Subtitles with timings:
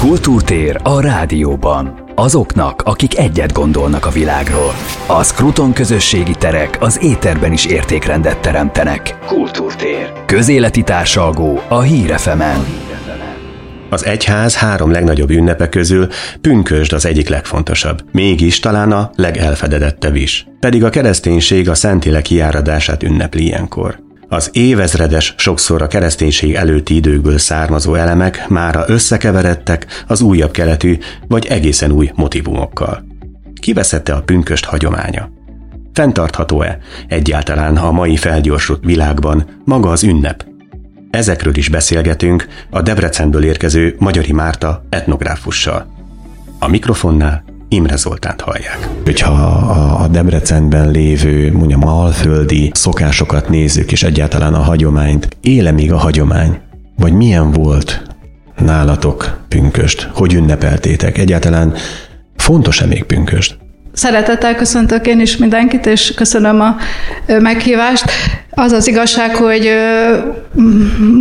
[0.00, 2.12] Kultúrtér a rádióban.
[2.14, 4.72] Azoknak, akik egyet gondolnak a világról.
[5.06, 9.18] A Skruton közösségi terek az éterben is értékrendet teremtenek.
[9.26, 10.12] Kultúrtér.
[10.26, 12.64] Közéleti társalgó a Hírefemen.
[13.90, 16.08] Az egyház három legnagyobb ünnepe közül
[16.40, 20.46] pünkösd az egyik legfontosabb, mégis talán a legelfededettebb is.
[20.60, 23.98] Pedig a kereszténység a Szentilek kiáradását ünnepli ilyenkor.
[24.32, 30.98] Az évezredes, sokszor a kereszténység előtti időkből származó elemek mára összekeveredtek az újabb keletű
[31.28, 33.04] vagy egészen új motivumokkal.
[33.54, 35.30] Kiveszette a pünköst hagyománya?
[35.92, 40.44] Fentartható-e egyáltalán a mai felgyorsult világban maga az ünnep?
[41.10, 45.86] Ezekről is beszélgetünk a Debrecenből érkező Magyari Márta etnográfussal.
[46.58, 48.88] A mikrofonnál Imre Zoltánt hallják.
[49.04, 49.30] Hogyha
[50.02, 56.58] a Debrecenben lévő, mondjam, alföldi szokásokat nézzük, és egyáltalán a hagyományt, éle még a hagyomány?
[56.96, 58.02] Vagy milyen volt
[58.58, 60.10] nálatok pünköst?
[60.14, 61.18] Hogy ünnepeltétek?
[61.18, 61.74] Egyáltalán
[62.36, 63.58] fontos-e még pünköst?
[63.92, 66.76] Szeretettel köszöntök én is mindenkit, és köszönöm a
[67.26, 68.04] meghívást.
[68.50, 69.70] Az az igazság, hogy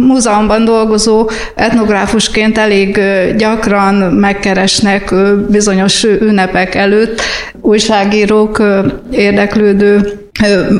[0.07, 2.99] múzeumban dolgozó etnográfusként elég
[3.37, 5.13] gyakran megkeresnek
[5.49, 7.21] bizonyos ünnepek előtt
[7.61, 8.63] újságírók,
[9.11, 10.19] érdeklődő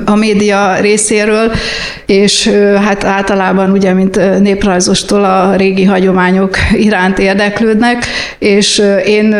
[0.05, 1.51] a média részéről,
[2.05, 2.47] és
[2.85, 8.05] hát általában ugye, mint néprajzostól a régi hagyományok iránt érdeklődnek,
[8.39, 9.35] és én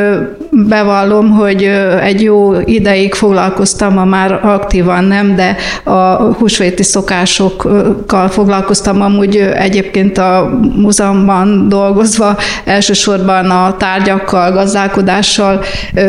[0.67, 1.63] bevallom, hogy
[2.01, 9.01] egy jó ideig foglalkoztam, ma már aktívan nem, de a húsvéti szokásokkal foglalkoztam.
[9.01, 15.61] Amúgy egyébként a múzeumban dolgozva, elsősorban a tárgyakkal, gazdálkodással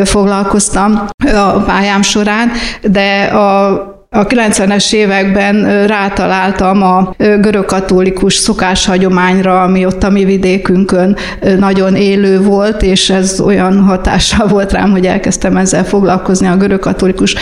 [0.03, 10.03] foglalkoztam a pályám során, de a a 90-es években rátaláltam a görögkatolikus szokáshagyományra, ami ott
[10.03, 11.17] a mi vidékünkön
[11.59, 17.35] nagyon élő volt, és ez olyan hatással volt rám, hogy elkezdtem ezzel foglalkozni a görögkatolikus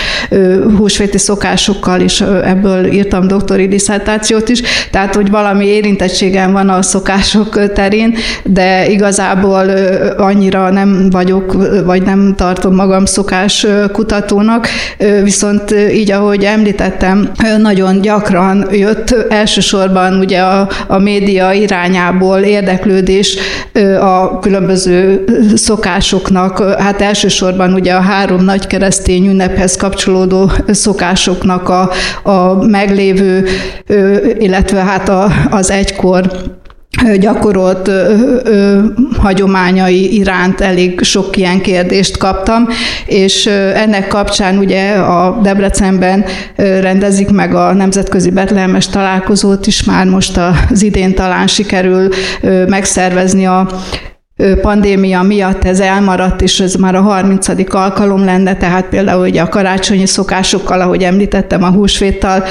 [0.78, 4.62] húsvéti szokásokkal, és ebből írtam doktori diszertációt is,
[4.92, 9.70] tehát hogy valami érintettségem van a szokások terén, de igazából
[10.18, 11.56] annyira nem vagyok,
[11.86, 14.68] vagy nem tartom magam szokás kutatónak,
[15.24, 23.38] viszont így, ahogy említettem, nagyon gyakran jött elsősorban ugye a, a média irányából érdeklődés
[24.00, 25.24] a különböző
[25.56, 31.92] szokásoknak, hát elsősorban ugye a három nagy keresztény ünnephez kapcsolódó szokásoknak a,
[32.24, 33.46] a meglévő,
[34.38, 36.32] illetve hát a, az egykor
[37.20, 38.80] gyakorolt ö, ö,
[39.18, 42.68] hagyományai iránt elég sok ilyen kérdést kaptam,
[43.06, 50.40] és ennek kapcsán ugye a Debrecenben rendezik meg a Nemzetközi Betlehemes találkozót is, már most
[50.70, 52.10] az idén talán sikerül
[52.68, 53.68] megszervezni a
[54.62, 57.74] pandémia miatt ez elmaradt, és ez már a 30.
[57.74, 62.44] alkalom lenne, tehát például ugye a karácsonyi szokásokkal, ahogy említettem, a húsvéttal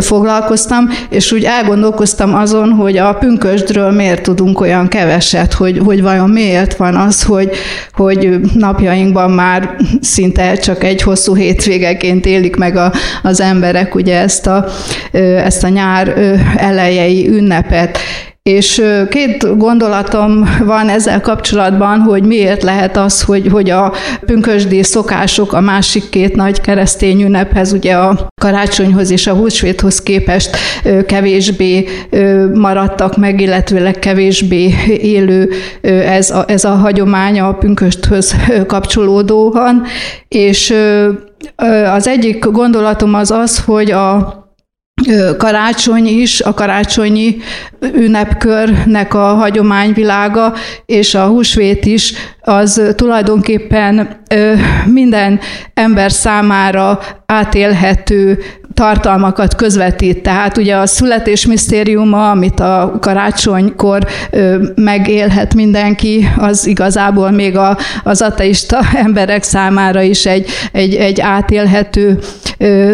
[0.00, 6.30] foglalkoztam, és úgy elgondolkoztam azon, hogy a pünkösdről miért tudunk olyan keveset, hogy, hogy vajon
[6.30, 7.50] miért van az, hogy,
[7.92, 12.92] hogy napjainkban már szinte csak egy hosszú hétvégeként élik meg a,
[13.22, 14.66] az emberek ugye ezt a,
[15.44, 16.14] ezt a nyár
[16.56, 17.98] elejei ünnepet.
[18.46, 23.92] És két gondolatom van ezzel kapcsolatban, hogy miért lehet az, hogy, hogy a
[24.26, 30.56] pünkösdi szokások a másik két nagy keresztény ünnephez, ugye a karácsonyhoz és a húsvéthoz képest
[31.06, 31.88] kevésbé
[32.54, 35.50] maradtak meg, illetőleg kevésbé élő
[36.06, 38.34] ez a, ez a hagyomány a pünkösthöz
[38.66, 39.82] kapcsolódóan.
[40.28, 40.74] És
[41.94, 44.45] az egyik gondolatom az az, hogy a
[45.38, 47.36] karácsony is, a karácsonyi
[47.94, 50.52] ünnepkörnek a hagyományvilága,
[50.86, 54.20] és a húsvét is, az tulajdonképpen
[54.84, 55.40] minden
[55.74, 58.38] ember számára átélhető
[58.74, 60.22] tartalmakat közvetít.
[60.22, 64.06] Tehát ugye a születés misztériuma, amit a karácsonykor
[64.74, 72.18] megélhet mindenki, az igazából még a, az ateista emberek számára is egy, egy, egy átélhető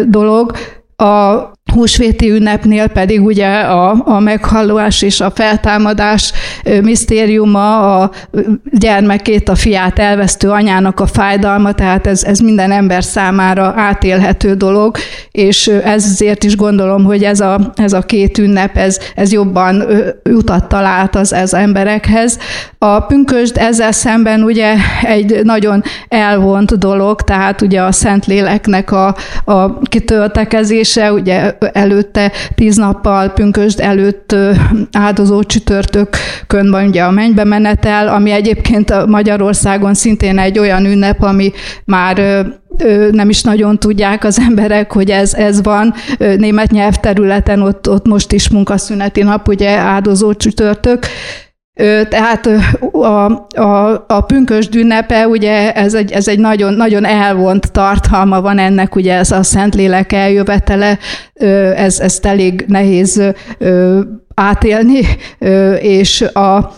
[0.07, 0.51] dolog.
[0.95, 6.31] A húsvéti ünnepnél pedig ugye a, a meghallás és a feltámadás
[6.81, 8.11] misztériuma, a
[8.71, 14.97] gyermekét, a fiát elvesztő anyának a fájdalma, tehát ez, ez minden ember számára átélhető dolog,
[15.31, 19.83] és ezért is gondolom, hogy ez a, ez a két ünnep, ez, ez jobban
[20.29, 22.39] utat talált az ez emberekhez.
[22.77, 29.15] A pünkösd ezzel szemben ugye egy nagyon elvont dolog, tehát ugye a Szentléleknek a,
[29.45, 34.35] a kitöltekezése, ugye előtte, tíz nappal pünkösd előtt
[34.91, 41.51] áldozó csütörtökön van ugye a mennybe menetel, ami egyébként Magyarországon szintén egy olyan ünnep, ami
[41.85, 42.45] már
[43.11, 45.93] nem is nagyon tudják az emberek, hogy ez, ez van.
[46.17, 51.05] Német nyelvterületen ott, ott most is munkaszüneti nap, ugye áldozó csütörtök,
[52.09, 52.49] tehát
[52.91, 58.59] a, a, a pünkösd ünnepe, ugye ez egy, ez egy nagyon, nagyon elvont tartalma van
[58.59, 60.97] ennek, ugye ez a Szentlélek eljövetele,
[61.75, 63.21] ez, ezt elég nehéz
[64.35, 65.01] átélni,
[65.79, 66.73] és a,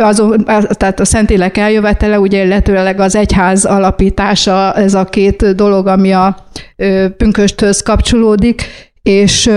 [0.00, 6.12] azon, tehát a Szentlélek eljövetele, ugye illetőleg az egyház alapítása, ez a két dolog, ami
[6.12, 6.36] a
[7.16, 8.62] pünkösthöz kapcsolódik,
[9.02, 9.50] és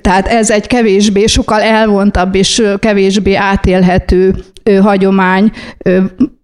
[0.00, 4.34] tehát ez egy kevésbé, sokkal elvontabb és kevésbé átélhető
[4.80, 5.52] hagyomány,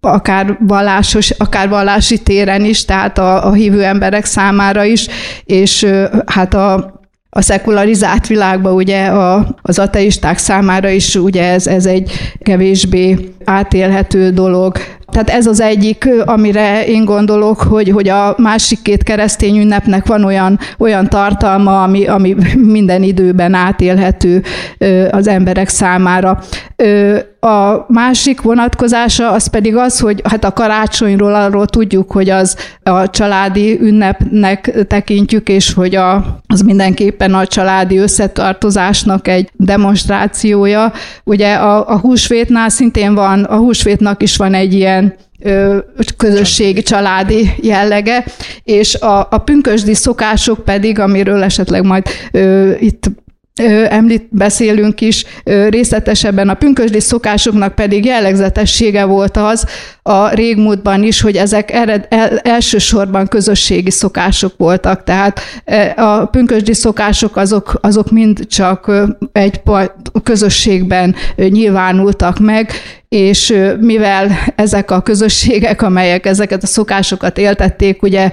[0.01, 5.07] akár vallásos, akár vallási téren is, tehát a, a hívő emberek számára is,
[5.45, 5.87] és
[6.25, 12.11] hát a, a szekularizált világban ugye a, az ateisták számára is ugye ez, ez egy
[12.39, 14.77] kevésbé átélhető dolog.
[15.13, 20.23] Tehát ez az egyik, amire én gondolok, hogy, hogy a másik két keresztény ünnepnek van
[20.23, 24.43] olyan, olyan tartalma, ami, ami minden időben átélhető
[25.11, 26.39] az emberek számára.
[27.39, 33.09] A másik vonatkozása az pedig az, hogy hát a karácsonyról arról tudjuk, hogy az a
[33.09, 40.91] családi ünnepnek tekintjük, és hogy a, az mindenképpen a családi összetartozásnak egy demonstrációja.
[41.23, 45.02] Ugye a, a húsvétnál szintén van, a húsvétnak is van egy ilyen
[46.17, 48.25] közösségi, családi jellege,
[48.63, 53.11] és a, a pünkösdi szokások pedig, amiről esetleg majd ö, itt
[53.89, 55.25] említ, beszélünk is
[55.69, 56.49] részletesebben.
[56.49, 59.65] A pünkösdi szokásoknak pedig jellegzetessége volt az
[60.01, 65.03] a régmúltban is, hogy ezek ered, el, elsősorban közösségi szokások voltak.
[65.03, 65.39] Tehát
[65.95, 68.91] a pünkösdi szokások azok, azok mind csak
[69.31, 69.61] egy
[70.23, 72.71] közösségben nyilvánultak meg,
[73.09, 78.31] és mivel ezek a közösségek, amelyek ezeket a szokásokat éltették, ugye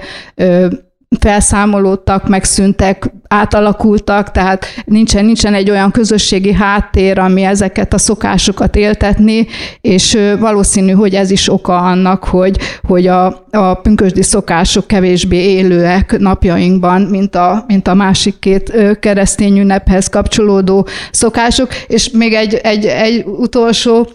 [1.19, 9.47] felszámolódtak, megszűntek, átalakultak, tehát nincsen, nincsen egy olyan közösségi háttér, ami ezeket a szokásokat éltetni,
[9.81, 16.17] és valószínű, hogy ez is oka annak, hogy, hogy a, a pünkösdi szokások kevésbé élőek
[16.19, 21.69] napjainkban, mint a, mint a másik két keresztény ünnephez kapcsolódó szokások.
[21.87, 24.07] És még egy, egy, egy utolsó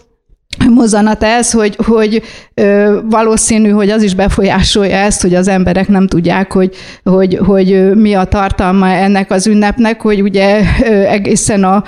[0.65, 2.21] mozzanat ez, hogy, hogy
[2.53, 7.95] ö, valószínű, hogy az is befolyásolja ezt, hogy az emberek nem tudják, hogy, hogy, hogy
[7.95, 11.83] mi a tartalma ennek az ünnepnek, hogy ugye ö, egészen a,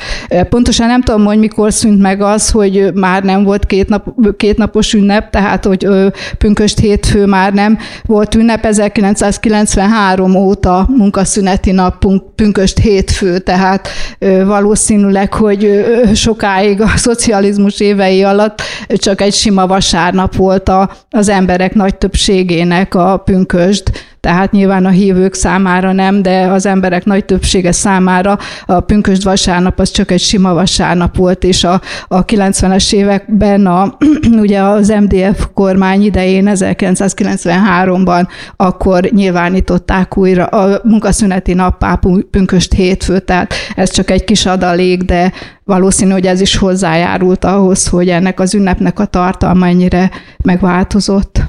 [0.50, 4.06] pontosan nem tudom, hogy mikor szűnt meg az, hogy már nem volt két, nap,
[4.38, 6.08] két napos ünnep, tehát hogy ö,
[6.38, 12.06] pünköst hétfő már nem volt ünnep, 1993 óta munkaszüneti nap
[12.36, 13.88] pünköst hétfő, tehát
[14.20, 20.92] ö, valószínűleg, hogy ö, sokáig a szocializmus évei alatt csak egy sima vasárnap volt a,
[21.10, 27.06] az emberek nagy többségének a pünkösd, tehát nyilván a hívők számára nem, de az emberek
[27.06, 32.26] nagy többsége számára a pünkösd vasárnap az csak egy sima vasárnap volt, és a, a
[32.26, 33.98] 90-es években a,
[34.44, 42.00] ugye az MDF kormány idején 1993-ban akkor nyilvánították újra a munkaszüneti nappá
[42.32, 45.32] pünköst hétfő, tehát ez csak egy kis adalék, de
[45.64, 50.12] valószínű, hogy ez is hozzájárult ahhoz, hogy ennek az ünnepnek a tartalma ennyire
[50.44, 51.42] megváltozott.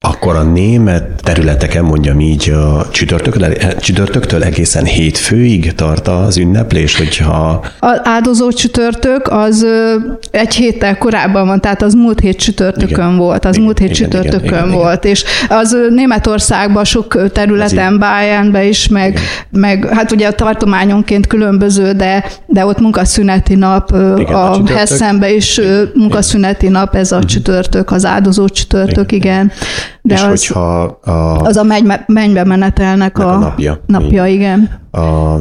[0.00, 7.64] Akkor a német területeken, mondjam így, a csütörtöktől, csütörtöktől egészen hétfőig tart az ünneplés, hogyha...
[7.80, 9.66] A áldozó csütörtök az
[10.30, 13.16] egy héttel korábban van, tehát az múlt hét csütörtökön igen.
[13.16, 15.10] volt, az igen, múlt hét igen, csütörtökön igen, igen, volt, igen.
[15.10, 19.18] és az Németországban sok területen, Bayernben is, meg,
[19.50, 25.34] meg hát ugye a tartományonként különböző, de, de ott munkaszüneti nap, igen, a, a Hessenben
[25.34, 25.90] is igen.
[25.94, 29.44] munkaszüneti nap, ez a csütörtök, az áldozó csütörtök, igen.
[29.44, 29.52] igen.
[30.02, 33.80] De és az, hogyha a, az a mennybe, mennybe menetelnek a, a napja.
[33.86, 34.70] napja, igen.
[34.90, 35.38] A,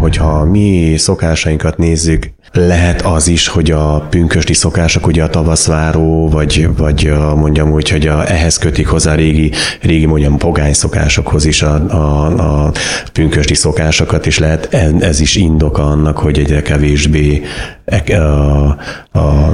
[0.00, 6.68] hogyha mi szokásainkat nézzük, lehet az is, hogy a pünkösdi szokások, ugye a tavaszváró, vagy,
[6.76, 11.74] vagy mondjam úgy, hogy a, ehhez kötik hozzá régi, régi mondjam pogány szokásokhoz is a,
[11.90, 12.26] a,
[12.66, 12.72] a
[13.12, 17.42] pünkösdi szokásokat, és lehet ez is indoka annak, hogy egyre kevésbé
[18.06, 19.52] a, a, a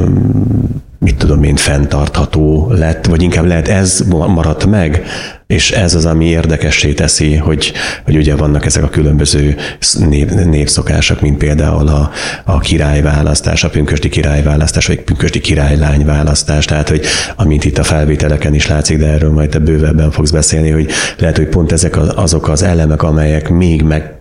[1.07, 5.03] mit tudom én, fenntartható lett, vagy inkább lehet ez maradt meg,
[5.47, 7.73] és ez az, ami érdekessé teszi, hogy,
[8.05, 9.57] hogy ugye vannak ezek a különböző
[9.99, 12.11] név, névszokások, mint például a,
[12.45, 17.05] a királyválasztás, a pünkösdi királyválasztás, vagy pünkösdi királylányválasztás, tehát hogy
[17.37, 21.37] amint itt a felvételeken is látszik, de erről majd te bővebben fogsz beszélni, hogy lehet,
[21.37, 24.17] hogy pont ezek azok az elemek, amelyek még meg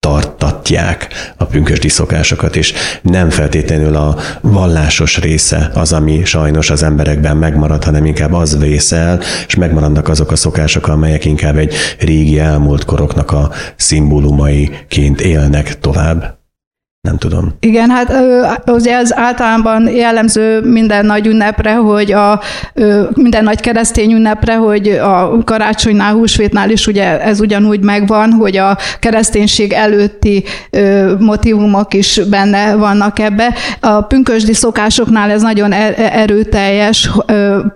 [0.00, 7.36] tartatják a pünkösdi szokásokat, és nem feltétlenül a vallásos része az, ami sajnos az emberekben
[7.36, 12.84] megmarad, hanem inkább az vészel, és megmaradnak azok a szokások, amelyek inkább egy régi elmúlt
[12.84, 16.39] koroknak a szimbólumaiként élnek tovább.
[17.08, 17.52] Nem tudom.
[17.60, 18.12] Igen, hát
[18.66, 22.40] ugye ez általában jellemző minden nagy ünnepre, hogy a
[23.14, 28.76] minden nagy keresztény ünnepre, hogy a karácsonynál, húsvétnál is ugye ez ugyanúgy megvan, hogy a
[28.98, 30.44] kereszténység előtti
[31.18, 33.54] motivumok is benne vannak ebbe.
[33.80, 37.10] A pünkösdi szokásoknál ez nagyon e, e, erőteljes,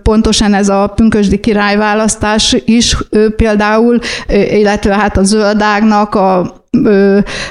[0.03, 2.97] pontosan ez a pünkösdi királyválasztás is
[3.35, 6.63] például, illetve hát a zöldágnak a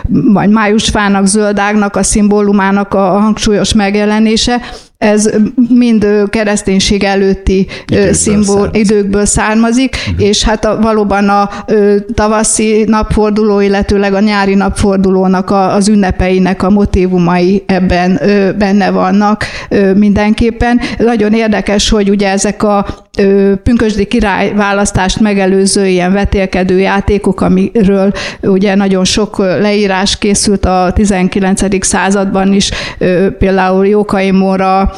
[0.09, 4.61] vagy májusfának, zöldágnak a szimbólumának a hangsúlyos megjelenése,
[5.05, 5.31] ez
[5.69, 8.91] mind kereszténység előtti időkből, szimbol, származik.
[8.91, 10.27] időkből származik, uh-huh.
[10.27, 16.63] és hát a, valóban a ö, tavaszi napforduló, illetőleg a nyári napfordulónak a, az ünnepeinek
[16.63, 20.81] a motivumai ebben ö, benne vannak ö, mindenképpen.
[20.99, 22.87] Nagyon érdekes, hogy ugye ezek a
[23.19, 30.93] ö, pünkösdi király választást megelőző ilyen vetélkedő játékok, amiről ugye nagyon sok leírás készült a
[30.95, 31.85] 19.
[31.87, 34.94] században is, ö, például Jókai Móra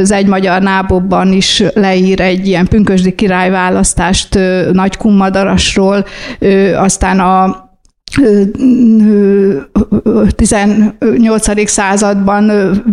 [0.00, 4.38] az egy magyar nábobban is leír egy ilyen pünkösdi királyválasztást
[4.72, 6.04] Nagy Kummadarasról,
[6.76, 7.68] aztán a
[10.36, 11.68] 18.
[11.68, 12.50] században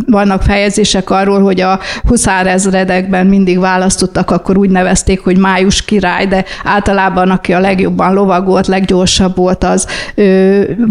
[0.07, 6.45] vannak fejezések arról, hogy a huszárezredekben mindig választottak, akkor úgy nevezték, hogy május király, de
[6.63, 9.87] általában aki a legjobban lovagolt, leggyorsabb volt, az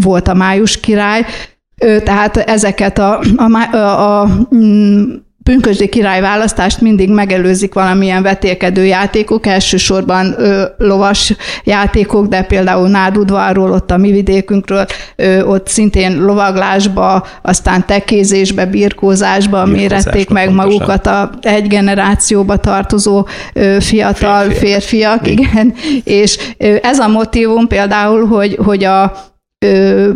[0.01, 1.25] volt a május király.
[2.03, 4.27] Tehát ezeket a, a, a, a
[5.47, 13.71] pünkösdi király választást mindig megelőzik valamilyen vetélkedő játékok, elsősorban ö, lovas játékok, de például Nádudvarról,
[13.71, 14.85] ott a mi vidékünkről,
[15.15, 20.71] ö, ott szintén lovaglásba, aztán tekézésbe, birkózásba mérették meg pontosan.
[20.71, 24.59] magukat a egy generációba tartozó ö, fiatal férfiak,
[25.23, 25.73] férfiak igen,
[26.03, 29.13] és ö, ez a motivum például, hogy, hogy a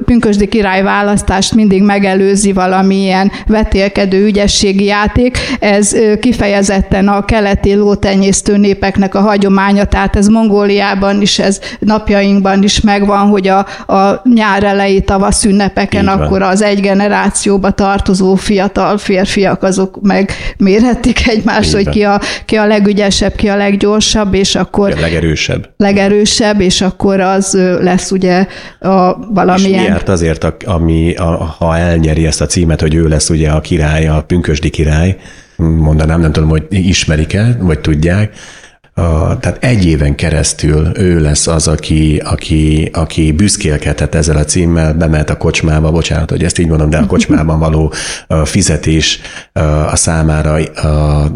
[0.06, 5.38] pünkösdi király választást mindig megelőzi valamilyen vetélkedő ügyességi játék.
[5.60, 12.82] Ez kifejezetten a keleti lótenyésztő népeknek a hagyománya, tehát ez Mongóliában is, ez napjainkban is
[12.82, 13.58] megvan, hogy a,
[13.94, 21.74] a nyár elejé tavasz ünnepeken akkor az egy generációba tartozó fiatal férfiak azok megmérhetik egymást,
[21.74, 24.94] hogy ki a, ki a legügyesebb, ki a leggyorsabb, és akkor...
[24.98, 25.70] A legerősebb.
[25.78, 28.48] Legerősebb, és akkor az lesz ugye
[28.80, 29.80] a valamilyen...
[29.80, 30.10] És miért?
[30.10, 34.24] Azért, ami, a, ha elnyeri ezt a címet, hogy ő lesz ugye a király, a
[34.28, 35.18] pünkösdi király,
[35.56, 38.34] mondanám, nem tudom, hogy ismerik-e, vagy tudják,
[39.02, 44.94] a, tehát egy éven keresztül ő lesz az, aki, aki, aki büszkélkedhet ezzel a címmel,
[44.94, 47.94] bemehet a kocsmába, bocsánat, hogy ezt így mondom, de a kocsmában való
[48.44, 49.20] fizetés
[49.92, 51.28] a számára a,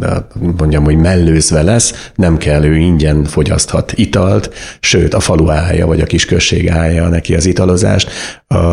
[0.57, 6.01] mondjam, hogy mellőzve lesz, nem kell, ő ingyen fogyaszthat italt, sőt a falu állja, vagy
[6.01, 8.09] a kisközség állja neki az italozást,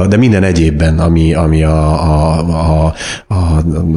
[0.08, 2.94] de minden egyébben, ami, ami a, a, a,
[3.28, 3.34] a,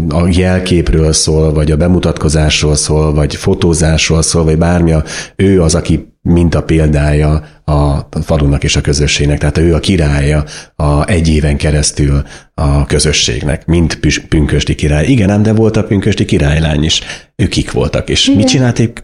[0.10, 4.94] a jelképről szól, vagy a bemutatkozásról szól, vagy fotózásról szól, vagy bármi,
[5.36, 10.44] ő az, aki mint a példája a falunak és a közösségnek, tehát ő a királya
[10.76, 15.06] a egy éven keresztül a közösségnek, mint pünkösti király.
[15.06, 17.02] Igen, ám de volt a pünkösti királylány is.
[17.36, 18.38] Ők kik voltak, és Igen.
[18.40, 19.04] mit csinálték,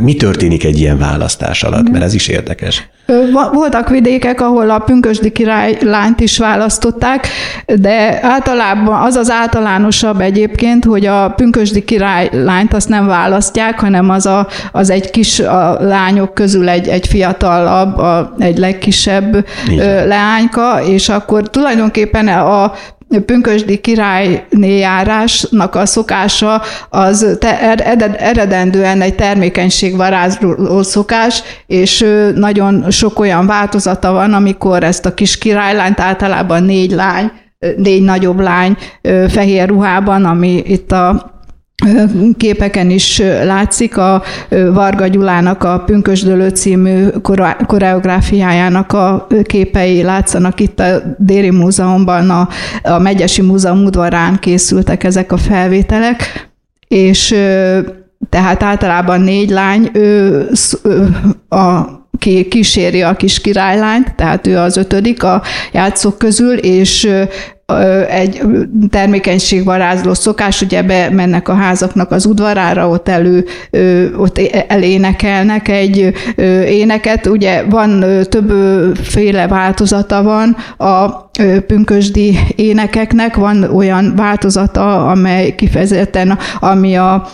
[0.00, 1.92] mi történik egy ilyen választás alatt, Igen.
[1.92, 2.88] mert ez is érdekes.
[3.52, 7.28] Voltak vidékek, ahol a pünkösdi királylányt is választották,
[7.66, 14.26] de általában az az általánosabb egyébként, hogy a pünkösdi királylányt azt nem választják, hanem az,
[14.26, 17.06] a, az egy kis a lányok közül egy, egy
[17.86, 20.06] fiatalabb, a, egy legkisebb Igen.
[20.06, 22.72] leányka, és akkor tulajdonképpen a
[23.26, 27.74] pünkösdi királyné járásnak a szokása az te,
[28.18, 36.00] eredendően egy termékenységvarázsló szokás, és nagyon sok olyan változata van, amikor ezt a kis királylányt
[36.00, 37.30] általában négy lány,
[37.76, 38.76] négy nagyobb lány
[39.28, 41.34] fehér ruhában, ami itt a
[42.36, 44.22] képeken is látszik, a
[44.72, 47.08] Varga Gyulának a Pünkösdölő című
[47.66, 52.48] koreográfiájának a képei látszanak itt a Déri Múzeumban, a,
[52.82, 56.48] a Megyesi Múzeum udvarán készültek ezek a felvételek,
[56.88, 57.34] és
[58.28, 60.46] tehát általában négy lány ő,
[61.48, 65.42] a ki kíséri a kis királylányt, tehát ő az ötödik a
[65.72, 67.10] játszók közül, és
[68.08, 68.42] egy
[68.90, 73.44] termékenységvarázló szokás, ugye bemennek a házaknak az udvarára, ott elő,
[74.16, 76.12] ott elénekelnek egy
[76.68, 81.10] éneket, ugye van többféle változata van a
[81.66, 87.28] pünkösdi énekeknek, van olyan változata, amely kifejezetten, ami a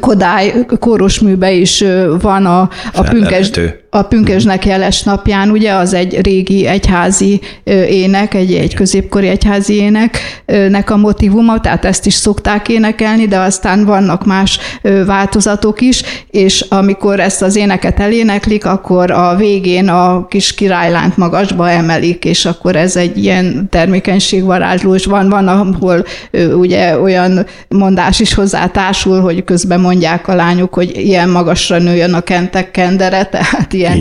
[0.00, 1.84] Kodály kórusműbe is
[2.20, 2.60] van a,
[2.94, 3.50] a pünkes,
[3.90, 7.40] a pünkösnek jeles napján, ugye az egy régi egyházi
[7.88, 13.84] ének, egy, egy középkori egyházi éneknek a motivuma, tehát ezt is szokták énekelni, de aztán
[13.84, 14.58] vannak más
[15.06, 21.70] változatok is, és amikor ezt az éneket eléneklik, akkor a végén a kis királylánt magasba
[21.70, 26.04] emelik, és akkor ez egy ilyen termékenységvarázsló, és van, van, ahol
[26.52, 32.14] ugye olyan mondás is hozzá társul, hogy közben mondják a lányok, hogy ilyen magasra nőjön
[32.14, 33.98] a kentek kendere, tehát ilyen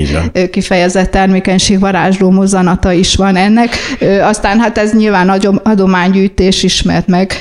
[0.51, 3.75] kifejezett termékenység varázsló mozzanata is van ennek.
[4.21, 5.29] Aztán hát ez nyilván
[5.63, 7.33] adománygyűjtés ismert meg,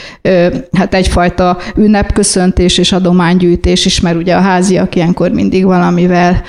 [0.73, 6.43] hát egyfajta ünnepköszöntés és adománygyűjtés is, mert ugye a háziak ilyenkor mindig valamivel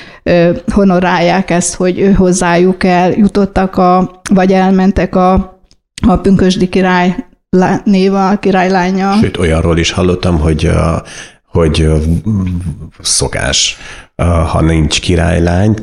[0.72, 5.60] honorálják ezt, hogy hozzájuk el jutottak, a, vagy elmentek a,
[6.08, 7.16] a pünkösdi király
[7.84, 9.14] néva, a királylánya.
[9.22, 10.70] Sőt, olyanról is hallottam, hogy
[11.60, 11.90] hogy
[13.00, 13.78] szokás.
[14.16, 15.74] Ha nincs királylány,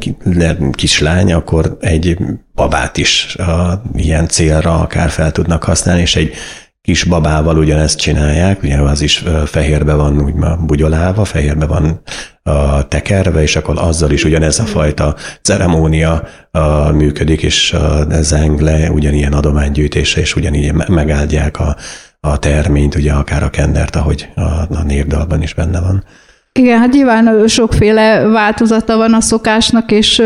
[0.73, 2.17] kislány, akkor egy
[2.55, 3.37] babát is
[3.95, 6.33] ilyen célra akár fel tudnak használni, és egy
[6.83, 10.35] kis babával ugyanezt csinálják, ugye az is fehérbe van úgy
[10.67, 12.01] bugyolálva, fehérbe van
[12.43, 16.23] a tekerve, és akkor azzal is ugyanez a fajta ceremónia
[16.93, 21.77] működik, és a zengle ugyanilyen adománygyűjtése, és ugyanígy megáldják a,
[22.21, 24.41] a terményt, ugye akár a kendert, ahogy a,
[24.75, 26.05] a névdalban is benne van.
[26.53, 30.23] Igen, hát nyilván sokféle változata van a szokásnak, és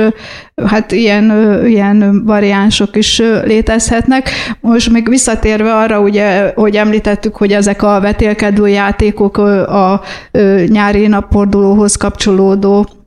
[0.66, 1.32] hát ilyen,
[1.66, 4.30] ilyen variánsok is létezhetnek.
[4.60, 10.02] Most még visszatérve arra, ugye, hogy említettük, hogy ezek a vetélkedő játékok a
[10.66, 12.99] nyári napfordulóhoz kapcsolódó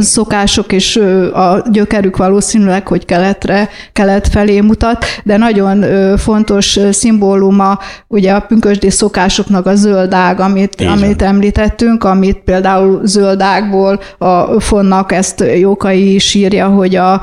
[0.00, 0.96] szokások és
[1.32, 5.84] a gyökerük valószínűleg, hogy keletre, kelet felé mutat, de nagyon
[6.16, 13.40] fontos szimbóluma ugye a pünkösdi szokásoknak a zöld ág, amit, amit említettünk, amit például zöld
[13.40, 17.22] ágból a fonnak ezt Jókai sírja, hogy a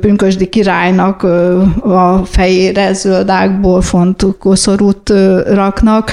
[0.00, 1.22] pünkösdi királynak
[1.82, 5.12] a fejére zöld ágból font koszorút
[5.46, 6.10] raknak,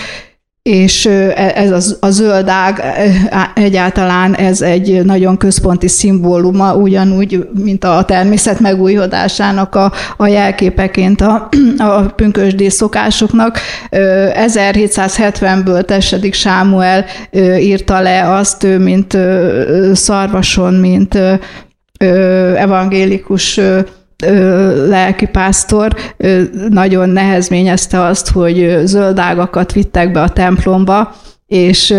[0.62, 2.82] és e, ez az, a zöld ág
[3.54, 11.50] egyáltalán ez egy nagyon központi szimbóluma, ugyanúgy, mint a természet megújhodásának a, a jelképeként a,
[11.78, 13.60] a pünkösdi szokásoknak.
[13.90, 17.06] 1770-ből Tessedik Sámuel
[17.60, 19.18] írta le azt, ő, mint
[19.94, 21.18] szarvason, mint
[22.56, 23.60] evangélikus
[24.88, 25.96] lelkipásztor
[26.70, 31.16] nagyon nehezményezte azt, hogy zöldágakat vittek be a templomba,
[31.48, 31.96] és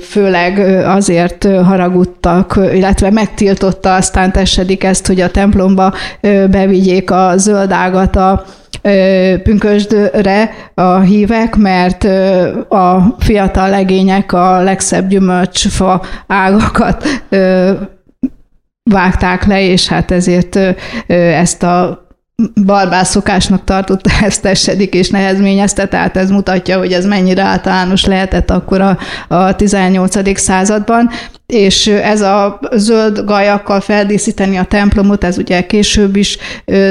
[0.00, 5.92] főleg azért haragudtak, illetve megtiltotta aztán tessedik ezt, hogy a templomba
[6.50, 8.44] bevigyék a zöldágat a
[9.42, 12.04] pünkösdre a hívek, mert
[12.68, 17.04] a fiatal legények a legszebb gyümölcsfa ágakat
[18.90, 20.58] vágták le, és hát ezért
[21.06, 22.06] ezt a
[22.64, 28.80] barbászokásnak tartotta ezt tessedik és nehezményezte, tehát ez mutatja, hogy ez mennyire általános lehetett akkor
[28.80, 30.38] a, a 18.
[30.38, 31.10] században,
[31.46, 36.38] és ez a zöld gajakkal feldíszíteni a templomot, ez ugye később is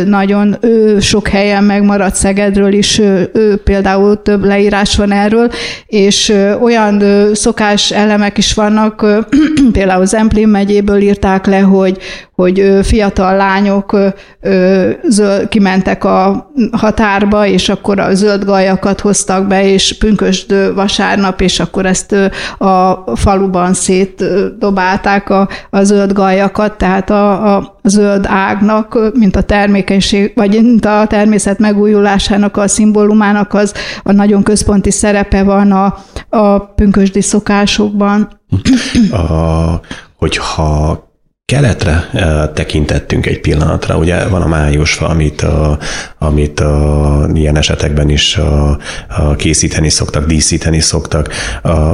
[0.06, 0.58] nagyon
[1.00, 3.02] sok helyen megmaradt Szegedről is,
[3.63, 5.52] például több leírás van erről,
[5.88, 9.06] és olyan szokás elemek is vannak,
[9.72, 11.98] például Zemplén megyéből írták le, hogy,
[12.36, 13.98] hogy fiatal lányok
[15.08, 21.60] zöld, kimentek a határba, és akkor a zöld gajakat hoztak be, és pünkösd vasárnap, és
[21.60, 22.12] akkor ezt
[22.58, 24.24] a faluban szét
[24.60, 30.86] dobálták a, a zöld gajakat, tehát a, a zöld ágnak, mint a termékenység, vagy mint
[30.86, 35.97] a természet megújulásának a szimbólumának az a nagyon központi szerepe van a,
[36.29, 38.29] a pünkösdi szokásokban.
[39.12, 39.79] A,
[40.17, 41.05] hogyha
[41.45, 42.10] keletre
[42.53, 43.97] tekintettünk egy pillanatra.
[43.97, 45.79] Ugye van a májusfa, amit, a,
[46.17, 48.39] amit a, ilyen esetekben is
[49.38, 51.29] készíteni szoktak, díszíteni szoktak.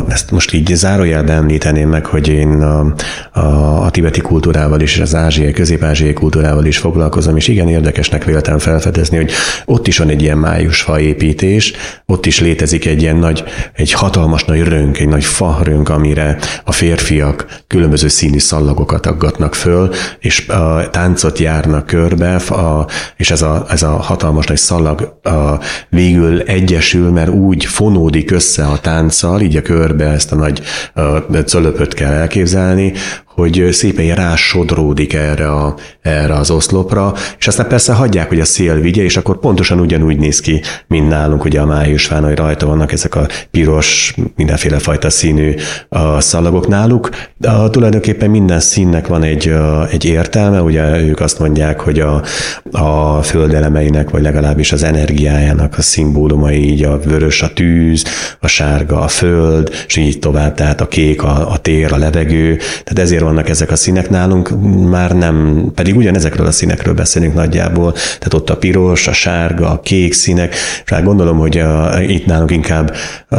[0.10, 2.94] Ezt most így zárójelben említeném meg, hogy én a,
[3.40, 9.18] a, tibeti kultúrával is, az ázsiai, közép-ázsiai kultúrával is foglalkozom, és igen érdekesnek véltem felfedezni,
[9.18, 9.32] hogy
[9.66, 11.74] ott is van egy ilyen májusfa építés,
[12.06, 16.38] ott is létezik egy ilyen nagy, egy hatalmas nagy rönk, egy nagy fa rönk, amire
[16.66, 23.32] a férfiak különböző színű szallagokat aggatnak raknak föl, és a táncot járnak körbe, a, és
[23.32, 28.80] ez a, ez a hatalmas nagy szalag a, végül egyesül, mert úgy fonódik össze a
[28.80, 30.62] tánccal, így a körbe ezt a nagy
[30.94, 31.02] a,
[31.46, 32.94] cölöpöt kell elképzelni,
[33.34, 38.76] hogy szépen rásodródik erre, a, erre az oszlopra, és aztán persze hagyják, hogy a szél
[38.76, 42.92] vigye, és akkor pontosan ugyanúgy néz ki, mint nálunk ugye a májusfán, hogy rajta vannak
[42.92, 45.56] ezek a piros, mindenféle fajta színű
[45.90, 47.10] a szalagok náluk.
[47.42, 49.54] A, tulajdonképpen minden színnek van egy,
[49.92, 52.24] egy értelme, ugye ők azt mondják, hogy a,
[52.72, 58.04] a földelemeinek, vagy legalábbis az energiájának a szimbólumai, így a vörös a tűz,
[58.40, 62.56] a sárga a föld, és így tovább, tehát a kék a, a tér, a levegő,
[62.56, 64.50] tehát ezért vannak ezek a színek nálunk,
[64.90, 69.80] már nem, pedig ugyanezekről a színekről beszélünk nagyjából, tehát ott a piros, a sárga, a
[69.80, 70.54] kék színek,
[70.86, 72.94] és hát gondolom, hogy a, itt nálunk inkább
[73.30, 73.36] a,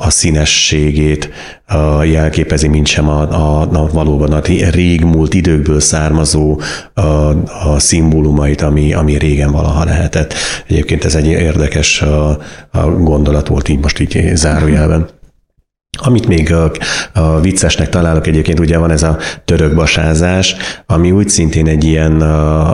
[0.00, 1.30] a színességét
[1.66, 4.40] a jelképezi, mint sem a, a, a valóban a
[4.70, 6.60] régmúlt időkből származó
[6.94, 7.00] a,
[7.70, 10.34] a szimbólumait, ami, ami régen valaha lehetett.
[10.66, 12.38] Egyébként ez egy érdekes a,
[12.70, 15.08] a gondolat volt így most így zárójelben.
[16.02, 16.70] Amit még a,
[17.12, 22.24] a viccesnek találok egyébként, ugye van ez a török basázás, ami úgy szintén egy ilyen,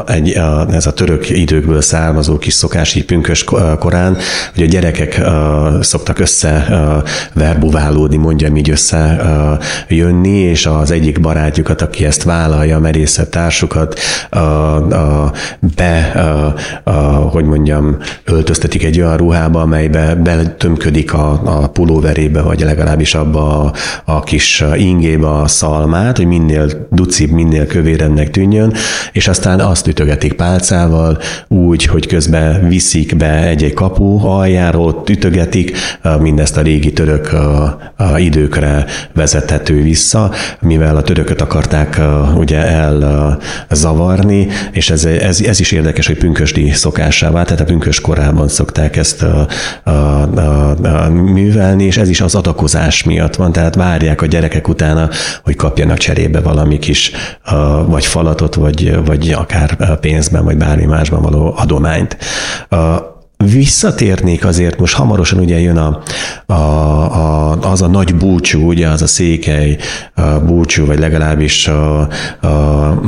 [0.07, 3.45] egy, ez a török időkből származó kis szokás, így pünkös
[3.79, 4.17] korán,
[4.55, 9.59] hogy a gyerekek a, szoktak össze a, verbuválódni, mondjam így össze a,
[9.89, 14.01] jönni, és az egyik barátjukat, aki ezt vállalja, a merészebb társukat,
[15.77, 16.13] be,
[17.31, 23.73] hogy mondjam, öltöztetik egy olyan ruhába, amelybe betömködik a, a pulóverébe, vagy legalábbis abba a,
[24.05, 28.75] a kis ingébe a szalmát, hogy minél ducibb, minél kövérebbnek tűnjön,
[29.13, 35.77] és aztán azt ütögetik pálcával úgy, hogy közben viszik be egy-egy kapu aljáról, ütögetik,
[36.21, 37.37] mindezt a régi török
[38.17, 42.01] időkre vezethető vissza, mivel a törököt akarták
[42.37, 42.67] ugye
[43.69, 48.49] elzavarni, és ez, ez, ez is érdekes, hogy pünkösdi szokásá vált, tehát a pünkös korában
[48.49, 49.47] szokták ezt a,
[49.83, 54.69] a, a, a művelni, és ez is az adakozás miatt van, tehát várják a gyerekek
[54.69, 55.09] utána,
[55.45, 57.13] hogy kapjanak cserébe valami kis
[57.87, 62.17] vagy falatot, vagy, vagy akár pénzben, vagy bármi másban való adományt.
[63.45, 66.03] Visszatérnék azért, most hamarosan ugye jön a,
[66.47, 69.77] a, a, az a nagy búcsú, ugye az a székely
[70.15, 72.09] a búcsú, vagy legalábbis a,
[72.41, 72.47] a,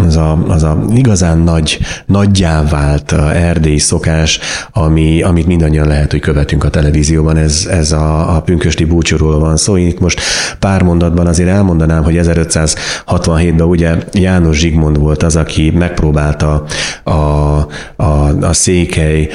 [0.06, 4.38] az, a, az a igazán nagy, nagyjá vált erdélyi szokás,
[4.72, 9.56] ami, amit mindannyian lehet, hogy követünk a televízióban, ez, ez a, a pünkösti búcsúról van
[9.56, 9.64] szó.
[9.64, 10.20] Szóval itt most
[10.58, 16.64] pár mondatban azért elmondanám, hogy 1567-ben ugye János Zsigmond volt az, aki megpróbálta
[17.04, 19.28] a, a, a székely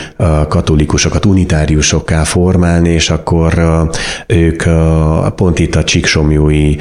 [0.48, 3.54] katolikus katolikusokat unitáriusokká formálni, és akkor
[4.28, 4.64] ők
[5.36, 6.76] pont itt a Csíksomjói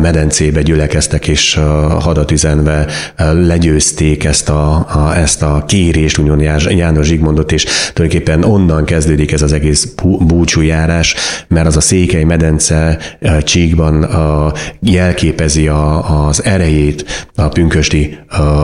[0.00, 1.60] medencébe gyülekeztek, és
[2.00, 2.86] hadat üzenve
[3.32, 9.42] legyőzték ezt a, a, ezt a kérést, úgymond János Zsigmondot, és tulajdonképpen onnan kezdődik ez
[9.42, 11.14] az egész búcsújárás,
[11.48, 12.98] mert az a székely medence
[13.42, 14.08] Csíkban
[14.80, 18.18] jelképezi a, az erejét, a pünkösti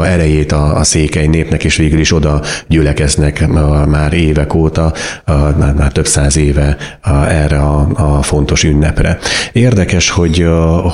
[0.04, 3.46] erejét a, a székely népnek, és végül is oda gyülekeznek
[3.87, 6.76] már évek óta, óta, már, már több száz éve
[7.28, 9.18] erre a, a fontos ünnepre.
[9.52, 10.46] Érdekes, hogy,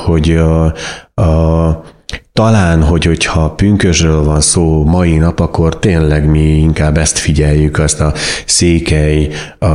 [0.04, 0.64] hogy a,
[1.22, 1.82] a
[2.32, 8.00] talán, hogy hogyha pünkösről van szó mai nap, akkor tényleg mi inkább ezt figyeljük, azt
[8.00, 8.12] a
[8.46, 9.66] székely, a,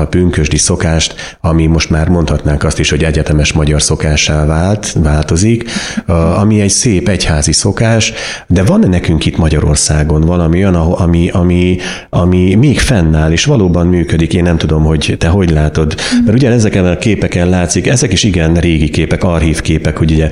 [0.00, 5.70] a pünkösdi szokást, ami most már mondhatnánk azt is, hogy egyetemes magyar szokássá vált, változik,
[6.36, 8.12] ami egy szép egyházi szokás,
[8.46, 11.78] de van-e nekünk itt Magyarországon valami olyan, ami, ami,
[12.10, 16.50] ami még fennáll, és valóban működik, én nem tudom, hogy te hogy látod, mert ugye
[16.50, 20.30] ezeken a képeken látszik, ezek is igen régi képek, archív képek, hogy ugye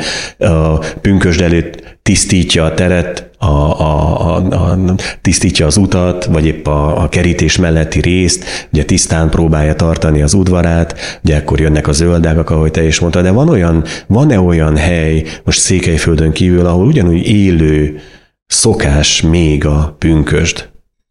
[0.48, 6.66] a pünkösd előtt tisztítja a teret, a, a, a, a, tisztítja az utat, vagy épp
[6.66, 11.92] a, a kerítés melletti részt, ugye tisztán próbálja tartani az udvarát, ugye akkor jönnek a
[11.92, 16.86] zöldágak, ahogy te is mondtad, de van olyan, van-e olyan hely, most Székelyföldön kívül, ahol
[16.86, 18.00] ugyanúgy élő
[18.46, 20.68] szokás még a pünkösd?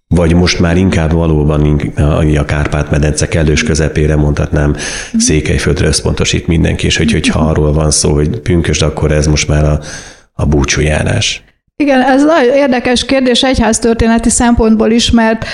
[0.09, 1.91] Vagy most már inkább valóban
[2.37, 4.75] a Kárpát-medence kellős közepére mondhatnám
[5.17, 9.65] Székelyföldre összpontosít mindenki, és hogy, hogyha arról van szó, hogy pünkösd, akkor ez most már
[9.65, 9.79] a,
[10.37, 11.43] a búcsújárás.
[11.75, 15.45] Igen, ez nagyon érdekes kérdés egyháztörténeti szempontból is, mert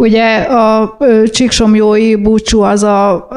[0.00, 0.96] Ugye a
[1.30, 3.28] Csíksomjói búcsú az a,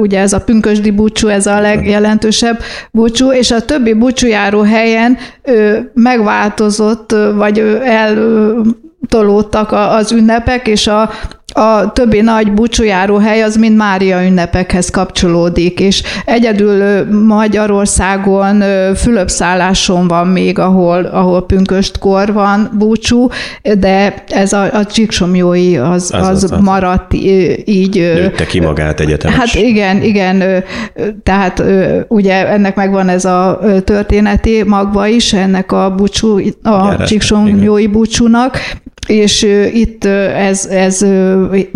[0.00, 2.58] ugye ez a pünkösdi búcsú, ez a legjelentősebb
[2.90, 5.18] búcsú, és a többi búcsújáró helyen
[5.94, 11.10] megváltozott, vagy eltolódtak az ünnepek, és a
[11.52, 18.62] a többi nagy búcsújáró hely az mind Mária ünnepekhez kapcsolódik, és egyedül Magyarországon
[18.94, 23.28] Fülöpszálláson van még, ahol, ahol pünköstkor van búcsú,
[23.78, 27.14] de ez a, a Csíksomjói az, az, az, az maradt
[27.64, 27.96] így.
[27.96, 29.36] Nőtte ki magát egyetemes.
[29.36, 30.64] Hát igen, igen,
[31.22, 31.62] tehát
[32.08, 38.58] ugye ennek megvan ez a történeti magva is, ennek a búcsú, a Csíksomjói búcsúnak,
[39.06, 40.04] és itt
[40.36, 41.06] ez, ez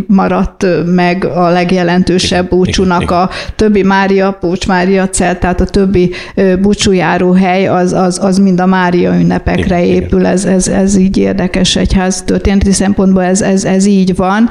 [0.07, 6.13] maradt meg a legjelentősebb búcsúnak, a többi Mária, Pócs Mária cel, tehát a többi
[6.61, 11.17] búcsújáró hely, az, az, az mind a Mária ünnepekre igen, épül, ez, ez, ez így
[11.17, 14.49] érdekes egyház történeti szempontból, ez, ez, ez így van.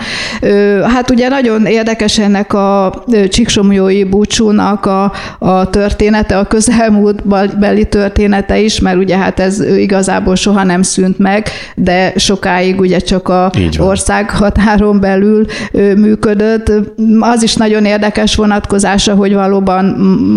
[0.83, 7.27] Hát ugye nagyon érdekes ennek a Csíksomjói búcsúnak a, a története, a közelmúlt
[7.59, 12.79] beli története is, mert ugye hát ez igazából soha nem szűnt meg, de sokáig sokáig
[12.79, 15.45] ugye csak a ország határon belül
[15.95, 16.71] működött.
[17.19, 19.85] Az is nagyon érdekes vonatkozása, hogy valóban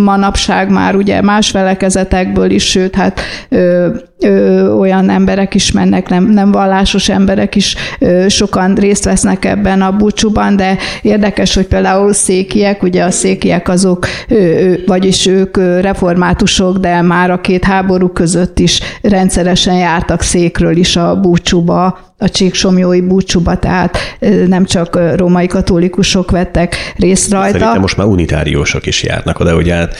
[0.05, 3.89] manapság már ugye más felekezetekből is, sőt, hát ö,
[4.21, 9.83] ö, olyan emberek is mennek, nem, nem vallásos emberek is ö, sokan részt vesznek ebben
[9.83, 16.79] a búcsúban, de érdekes, hogy például székiek, ugye a székiek azok, ö, vagyis ők reformátusok,
[16.79, 23.01] de már a két háború között is rendszeresen jártak székről is a búcsúba, a csíksomjói
[23.01, 23.99] búcsúba, tehát
[24.47, 27.59] nem csak római katolikusok vettek részt rajta.
[27.59, 29.75] Szerintem most már unitáriósok is járnak oda, ugye?
[29.75, 29.95] Hát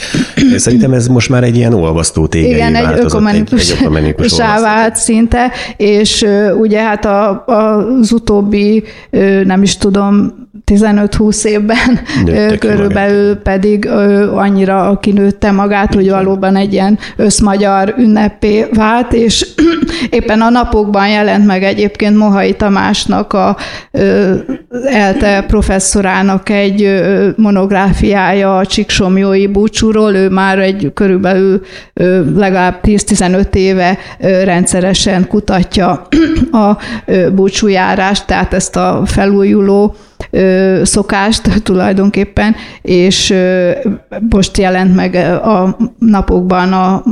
[0.55, 3.87] szerintem ez most már egy ilyen olvasztó tégely Igen, egy ökumenikus, egy,
[4.19, 6.25] egy vált szinte, és
[6.59, 8.83] ugye hát a, az utóbbi,
[9.43, 10.33] nem is tudom,
[10.65, 11.99] 15-20 évben
[12.59, 13.41] körülbelül magát.
[13.43, 13.87] pedig
[14.33, 19.47] annyira kinőtte magát, hogy valóban egy ilyen összmagyar ünnepé vált, és
[20.09, 23.57] éppen a napokban jelent meg egyébként Mohai Tamásnak a
[24.85, 27.01] ELTE professzorának egy
[27.35, 31.61] monográfiája a Csiksomjói búcsúról, ő már egy körülbelül
[32.35, 36.07] legalább 10-15 éve rendszeresen kutatja
[36.51, 36.77] a
[37.31, 39.95] búcsújárást, tehát ezt a felújuló
[40.83, 43.33] szokást tulajdonképpen, és
[44.29, 47.03] most jelent meg a napokban a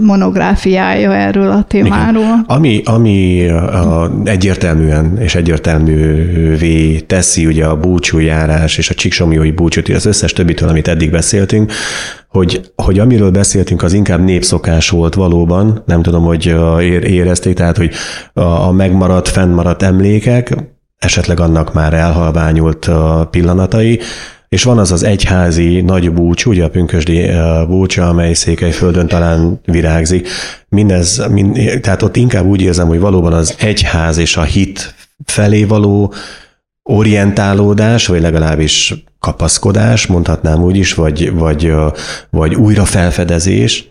[0.00, 2.22] monográfiája erről a témáról.
[2.22, 2.44] Igen.
[2.46, 10.06] Ami, ami a, egyértelműen és egyértelművé teszi ugye a búcsújárás és a csíksomjói búcsút, az
[10.06, 11.72] összes többitől, amit eddig beszéltünk,
[12.28, 16.54] hogy, hogy amiről beszéltünk, az inkább népszokás volt valóban, nem tudom, hogy
[17.02, 17.90] érezték, tehát, hogy
[18.32, 20.56] a, a megmaradt, fennmaradt emlékek,
[20.98, 22.90] esetleg annak már elhalványult
[23.30, 24.00] pillanatai,
[24.48, 27.30] és van az az egyházi nagy búcs, ugye a pünkösdi
[27.66, 30.28] búcsa, amely Székelyföldön talán virágzik.
[30.68, 35.64] Mindez, mind, tehát ott inkább úgy érzem, hogy valóban az egyház és a hit felé
[35.64, 36.12] való
[36.82, 41.72] orientálódás, vagy legalábbis kapaszkodás, mondhatnám úgy is, vagy, vagy,
[42.30, 43.88] vagy újra felfedezés,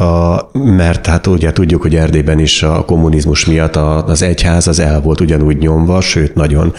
[0.00, 5.00] a, mert hát ugye tudjuk, hogy Erdélyben is a kommunizmus miatt az egyház az el
[5.00, 6.72] volt ugyanúgy nyomva, sőt nagyon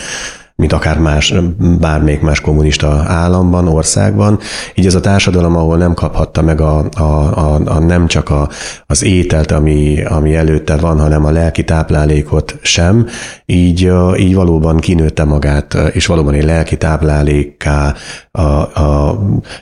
[0.55, 1.33] mint akár más,
[1.79, 4.39] bármelyik más kommunista államban, országban.
[4.75, 8.49] Így ez a társadalom, ahol nem kaphatta meg a, a, a, a nem csak a,
[8.85, 13.07] az ételt, ami, ami előtte van, hanem a lelki táplálékot sem,
[13.45, 17.93] így, így valóban kinőtte magát, és valóban egy lelki táplálékká
[18.31, 19.19] a, a,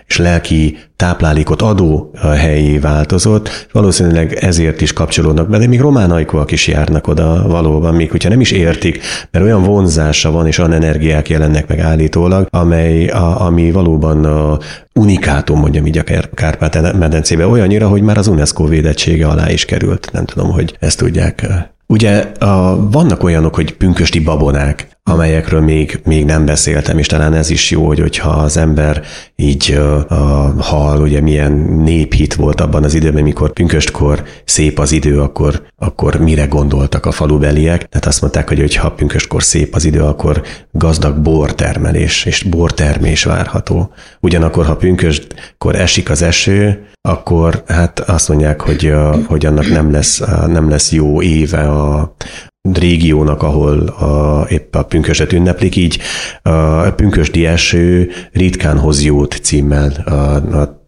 [0.07, 6.51] és lelki táplálékot adó helyé változott, valószínűleg ezért is kapcsolódnak be, de még román ajkúak
[6.51, 10.73] is járnak oda valóban, még hogyha nem is értik, mert olyan vonzása van, és olyan
[10.73, 14.57] energiák jelennek meg állítólag, amely, a, ami valóban a
[14.93, 20.09] unikátum, mondjam így a Kárpát-medencébe, olyannyira, hogy már az UNESCO védettsége alá is került.
[20.11, 21.47] Nem tudom, hogy ezt tudják
[21.87, 27.49] Ugye a, vannak olyanok, hogy pünkösti babonák, amelyekről még, még nem beszéltem, és talán ez
[27.49, 29.03] is jó, hogy hogyha az ember
[29.35, 31.51] így uh, hall, ugye milyen
[31.83, 37.11] néphit volt abban az időben, mikor pünköstkor szép az idő, akkor, akkor mire gondoltak a
[37.11, 37.89] falubeliek.
[37.89, 40.41] Tehát azt mondták, hogy hogyha pünköstkor szép az idő, akkor
[40.71, 43.93] gazdag bortermelés és bortermés várható.
[44.19, 48.93] Ugyanakkor, ha pünköstkor esik az eső, akkor hát azt mondják, hogy,
[49.25, 52.15] hogy annak nem lesz, nem lesz jó éve a,
[52.61, 55.99] régiónak, ahol a, épp a pünköset ünneplik, így
[56.41, 59.91] a pünkösdi eső ritkán hoz jót címmel.
[60.05, 60.11] A,
[60.57, 60.83] a,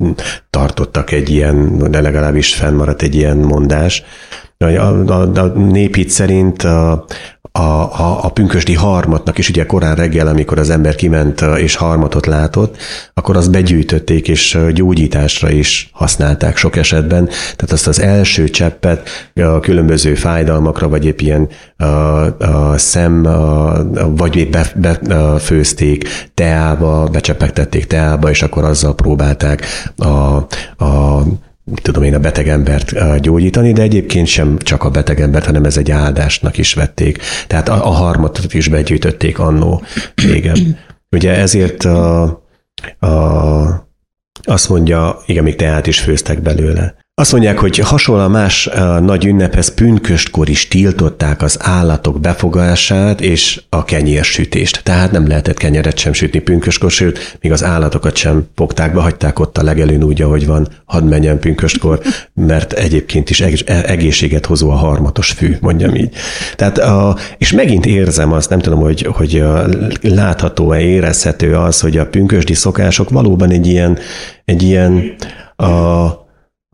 [0.49, 4.03] tartottak egy ilyen, de legalábbis fennmaradt egy ilyen mondás,
[4.57, 7.05] a, a, a népít szerint a,
[7.51, 12.25] a, a, a pünkösdi harmatnak is, ugye korán reggel, amikor az ember kiment és harmatot
[12.25, 12.77] látott,
[13.13, 17.25] akkor azt begyűjtötték, és gyógyításra is használták sok esetben.
[17.25, 23.83] Tehát azt az első cseppet a különböző fájdalmakra, vagy épp ilyen a, a szem, a,
[24.15, 29.65] vagy épp befőzték be, teába, becsepegtették teába, és akkor azzal próbálták
[29.97, 30.07] a,
[30.85, 31.23] a
[31.81, 35.77] tudom én, a beteg embert gyógyítani, de egyébként sem csak a beteg embert, hanem ez
[35.77, 37.21] egy áldásnak is vették.
[37.47, 39.83] Tehát a, a harmatot is begyűjtötték annó
[40.15, 40.77] régen.
[41.09, 42.21] Ugye ezért a,
[42.99, 43.89] a,
[44.43, 46.95] azt mondja, igen, még teát is főztek belőle.
[47.21, 48.69] Azt mondják, hogy hasonló más
[49.01, 54.83] nagy ünnephez pünköstkor is tiltották az állatok befogását és a kenyérsütést.
[54.83, 59.39] Tehát nem lehetett kenyeret sem sütni pünköstkor, sőt, még az állatokat sem fogták be, hagyták
[59.39, 61.99] ott a legelőn úgy, ahogy van, hadd menjen pünköstkor,
[62.33, 66.13] mert egyébként is e-, egészséget hozó a harmatos fű, mondjam így.
[66.55, 69.43] Tehát, a, és megint érzem azt, nem tudom, hogy, hogy
[70.01, 73.97] látható-e, érezhető az, hogy a pünkösdi szokások valóban egy ilyen,
[74.45, 75.15] egy ilyen
[75.55, 76.20] a,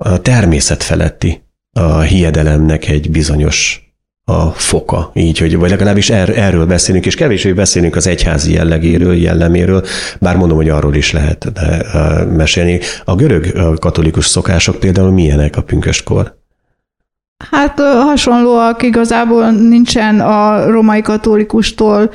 [0.04, 3.82] a természet feletti a hiedelemnek egy bizonyos
[4.24, 9.16] a foka, így, hogy, vagy legalábbis er, erről beszélünk, és kevésbé beszélünk az egyházi jellegéről,
[9.16, 9.86] jelleméről,
[10.20, 11.86] bár mondom, hogy arról is lehet de,
[12.24, 12.80] mesélni.
[13.06, 16.37] A görög katolikus szokások például milyenek a pünköstkor?
[17.52, 22.12] Hát hasonlóak igazából nincsen a romai katolikustól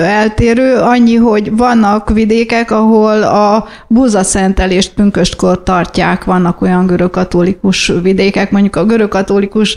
[0.00, 8.76] eltérő, annyi, hogy vannak vidékek, ahol a búzaszentelést pünköstkor tartják, vannak olyan görögkatolikus vidékek, mondjuk
[8.76, 9.76] a görögkatolikus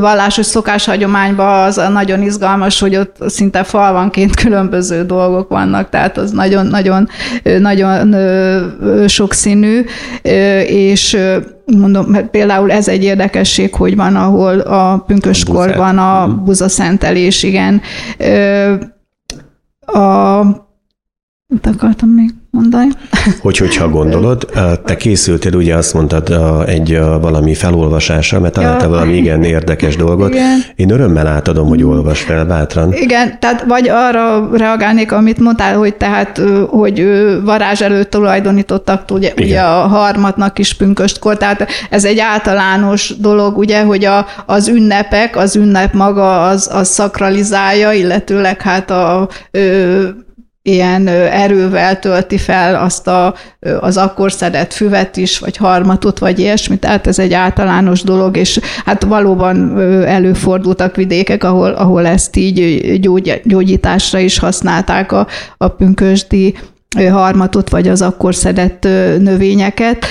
[0.00, 7.08] vallásos szokáshagyományban az nagyon izgalmas, hogy ott szinte falvanként különböző dolgok vannak, tehát az nagyon-nagyon
[7.58, 8.16] nagyon
[9.08, 9.84] sokszínű,
[10.66, 11.18] és
[11.64, 16.44] mondom, mert például ez egy érdekesség, hogy van, ahol a pünköskor van a mhm.
[16.44, 17.80] buzaszentelés, igen.
[19.86, 20.40] A,
[21.46, 22.39] mit akartam még?
[22.50, 22.88] Mondani.
[23.40, 24.48] Hogy, hogyha gondolod,
[24.86, 26.34] te készültél, ugye azt mondtad
[26.66, 30.30] egy valami felolvasásra, mert találtál ja, valami igen érdekes dolgot.
[30.30, 30.58] Igen.
[30.76, 32.92] Én örömmel átadom, hogy olvas fel bátran.
[32.92, 37.06] Igen, tehát vagy arra reagálnék, amit mondtál, hogy tehát, hogy
[37.44, 43.82] varázs előtt tulajdonítottak ugye, ugye a harmatnak is pünköstkor, tehát ez egy általános dolog, ugye,
[43.82, 49.28] hogy a, az ünnepek, az ünnep maga az, az szakralizálja, illetőleg hát a, a
[50.62, 53.34] ilyen erővel tölti fel azt a,
[53.80, 58.60] az akkor szedett füvet is, vagy harmatot, vagy ilyesmi, tehát ez egy általános dolog, és
[58.84, 66.54] hát valóban előfordultak vidékek, ahol, ahol ezt így gyógy, gyógyításra is használták a, a pünkösdi
[66.98, 68.82] harmatot, vagy az akkor szedett
[69.18, 70.04] növényeket.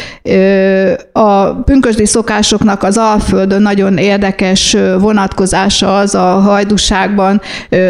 [1.11, 7.41] A pünkösdi szokásoknak az Alföldön nagyon érdekes vonatkozása az a hajduságban,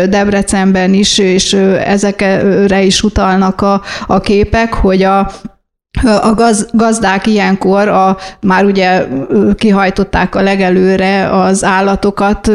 [0.10, 5.32] Debrecenben is, és ezekre is utalnak a, a képek, hogy a
[6.22, 9.08] a gaz, gazdák ilyenkor a, már ugye
[9.56, 12.52] kihajtották a legelőre az állatokat,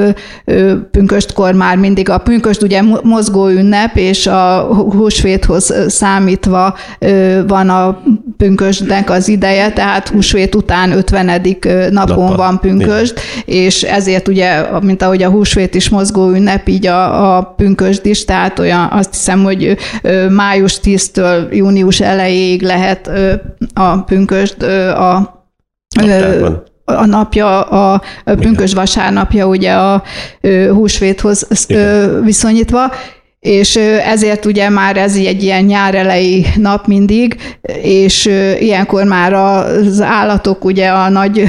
[0.90, 6.76] pünköstkor már mindig a pünköst ugye mozgó ünnep, és a húsvéthoz számítva
[7.46, 8.02] van a
[8.36, 11.40] pünkösdnek az ideje, tehát húsvét után 50.
[11.90, 17.36] napon van pünkösd, és ezért ugye, mint ahogy a húsvét is mozgó ünnep, így a,
[17.36, 19.76] a pünkösd is, tehát olyan azt hiszem, hogy
[20.30, 23.10] május 10-től június elejéig lehet
[23.74, 25.42] a pünköst a
[26.84, 30.02] a napja, a pünkös vasárnapja ugye a
[30.72, 32.24] húsvéthoz Igen.
[32.24, 32.92] viszonyítva,
[33.44, 37.36] és ezért ugye már ez egy ilyen nyárelei nap mindig,
[37.82, 38.26] és
[38.58, 41.44] ilyenkor már az állatok ugye a nagy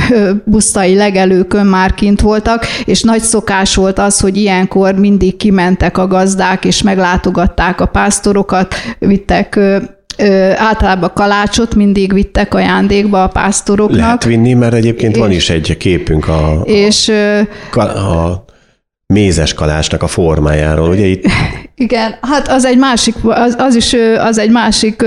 [0.46, 6.08] busztai legelőkön már kint voltak, és nagy szokás volt az, hogy ilyenkor mindig kimentek a
[6.08, 9.60] gazdák, és meglátogatták a pásztorokat, vittek
[10.18, 14.00] Ö, általában kalácsot mindig vittek ajándékba a pásztoroknak.
[14.00, 17.12] Lehet vinni, mert egyébként és, van is egy képünk a, és,
[17.74, 18.46] a, a
[19.08, 21.26] mézes kalácsnak a formájáról, ugye itt?
[21.78, 25.06] Igen, hát az egy másik, az, az is az egy másik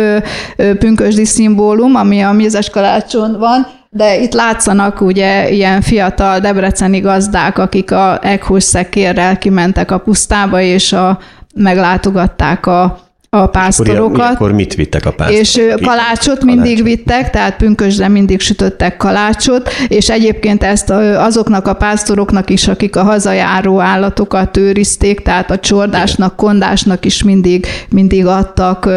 [0.79, 7.59] pünkösdi szimbólum, ami a mézes kalácson van, de itt látszanak ugye ilyen fiatal debreceni gazdák,
[7.59, 11.19] akik a eghús szekérrel kimentek a pusztába, és a,
[11.55, 12.99] meglátogatták a,
[13.31, 14.35] a pásztorokat.
[14.35, 15.41] Akkor mit vittek a pásztorok?
[15.41, 21.73] És kalácsot, kalácsot mindig vittek, tehát pünkösdre mindig sütöttek kalácsot, és egyébként ezt azoknak a
[21.73, 28.89] pásztoroknak is, akik a hazajáró állatokat őrizték, tehát a csordásnak, kondásnak is mindig, mindig adtak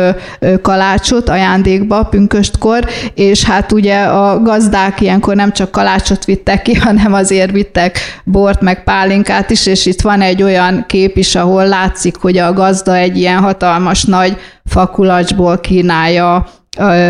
[0.61, 7.13] kalácsot ajándékba pünköstkor, és hát ugye a gazdák ilyenkor nem csak kalácsot vittek ki, hanem
[7.13, 12.15] azért vittek bort, meg pálinkát is, és itt van egy olyan kép is, ahol látszik,
[12.15, 14.19] hogy a gazda egy ilyen hatalmas nagy
[14.65, 16.45] fakulacsból kínálja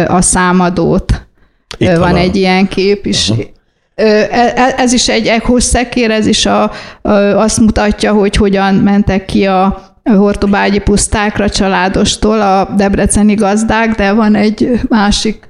[0.08, 1.28] a számadót.
[1.78, 3.30] Itt van, van egy ilyen kép is.
[3.30, 3.46] Uh-huh.
[4.78, 6.72] Ez is egy echos szekér, ez is a,
[7.36, 14.36] azt mutatja, hogy hogyan mentek ki a hortobágyi pusztákra családostól a debreceni gazdák, de van
[14.36, 15.48] egy másik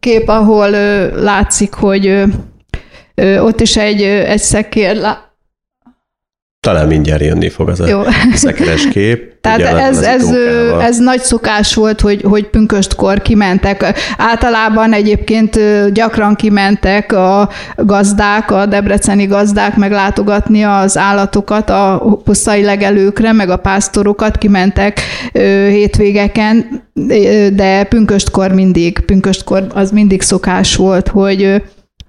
[0.00, 0.70] kép, ahol
[1.10, 2.22] látszik, hogy
[3.40, 4.96] ott is egy, egy szekér
[6.64, 8.00] talán mindjárt jönni fog az Jó.
[8.00, 9.32] a szekeres kép.
[9.40, 10.30] Tehát ez, ez,
[10.80, 13.94] ez nagy szokás volt, hogy, hogy pünköstkor kimentek.
[14.18, 15.60] Általában egyébként
[15.92, 23.56] gyakran kimentek a gazdák, a debreceni gazdák meglátogatni az állatokat a pusztai legelőkre, meg a
[23.56, 25.00] pásztorokat kimentek
[25.68, 26.82] hétvégeken,
[27.52, 31.62] de pünköstkor mindig, pünköstkor az mindig szokás volt, hogy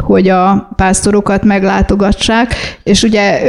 [0.04, 2.54] hogy a pásztorokat meglátogassák,
[2.84, 3.42] és ugye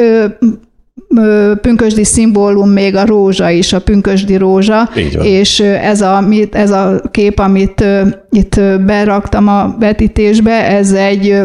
[1.61, 4.88] pünkösdi szimbólum még a rózsa is, a pünkösdi rózsa,
[5.22, 7.84] és ez a, ez a kép, amit
[8.30, 11.42] itt beraktam a vetítésbe, ez egy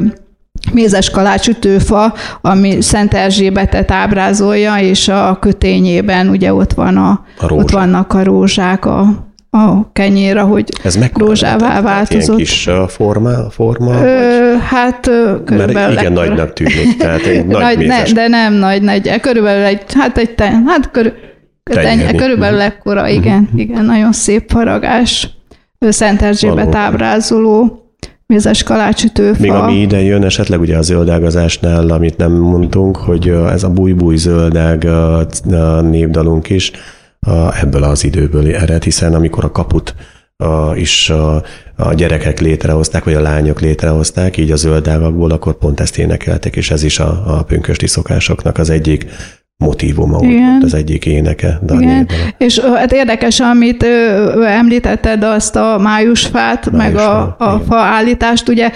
[0.73, 7.71] mézes kalácsütőfa, ami Szent Erzsébetet ábrázolja, és a kötényében ugye ott, van a, a ott
[7.71, 12.39] vannak a rózsák, a a kenyér, hogy Ez rózsává változott.
[12.39, 13.49] Ilyen kis forma?
[13.49, 14.99] forma Ö, hát
[15.45, 15.73] körülbelül...
[15.73, 16.27] Mert igen ekkora.
[16.27, 20.35] nagynak tűnik, tehát egy nagy, nagy ne, De nem nagy, nagy, körülbelül egy, hát egy,
[20.35, 21.13] ten, hát körül,
[21.63, 22.67] ten, körülbelül mhm.
[22.67, 23.59] ekkora, igen, uh-huh.
[23.59, 25.29] igen, nagyon szép faragás.
[25.79, 27.81] Szent Erzsébet ábrázoló
[28.25, 29.41] mézes kalácsütőfa.
[29.41, 34.15] Még ami ide jön, esetleg ugye a zöldágazásnál, amit nem mondtunk, hogy ez a búj-búj
[34.15, 36.71] zöldág a névdalunk is,
[37.61, 39.95] ebből az időből ered, hiszen amikor a kaput
[40.75, 41.43] is a,
[41.93, 46.83] gyerekek létrehozták, vagy a lányok létrehozták, így a zöldávakból, akkor pont ezt énekeltek, és ez
[46.83, 49.05] is a, a pünkösti szokásoknak az egyik
[49.61, 51.59] motivuma, úgymond, az egyik éneke.
[51.79, 52.09] Igen.
[52.37, 53.85] És hát érdekes, amit
[54.45, 58.71] említetted, azt a májusfát, májusfa, meg a, a faállítást, ugye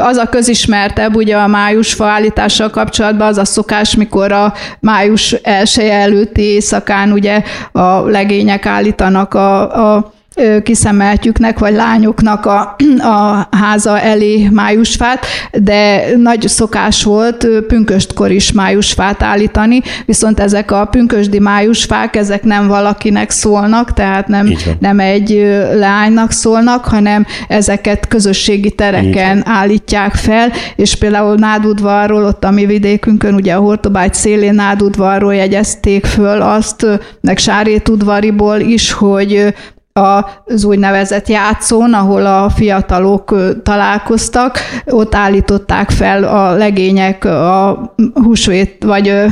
[0.00, 5.94] az a közismertebb, ugye a májusfa állítással kapcsolatban az a szokás, mikor a május elsője
[5.94, 10.14] előtti éjszakán ugye a legények állítanak a, a
[10.62, 19.22] kiszemeltjüknek, vagy lányoknak a, a háza elé májusfát, de nagy szokás volt pünköstkor is májusfát
[19.22, 26.30] állítani, viszont ezek a pünkösdi májusfák, ezek nem valakinek szólnak, tehát nem, nem egy lánynak
[26.30, 33.54] szólnak, hanem ezeket közösségi tereken állítják fel, és például Nádudvarról, ott a mi vidékünkön, ugye
[33.54, 36.86] a Hortobágy szélén Nádudvarról jegyezték föl azt,
[37.20, 39.54] meg Sárétudvariból is, hogy
[39.96, 49.24] az úgynevezett játszón, ahol a fiatalok találkoztak, ott állították fel a legények a húsvét vagy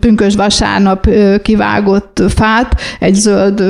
[0.00, 1.08] pünkös vasárnap
[1.42, 3.64] kivágott fát, egy zöld,